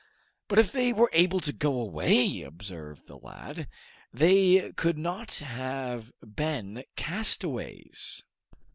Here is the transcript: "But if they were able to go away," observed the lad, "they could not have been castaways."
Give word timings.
"But 0.47 0.57
if 0.57 0.71
they 0.71 0.91
were 0.93 1.11
able 1.13 1.39
to 1.41 1.53
go 1.53 1.79
away," 1.79 2.41
observed 2.41 3.05
the 3.05 3.17
lad, 3.19 3.67
"they 4.11 4.71
could 4.71 4.97
not 4.97 5.35
have 5.35 6.11
been 6.25 6.83
castaways." 6.95 8.23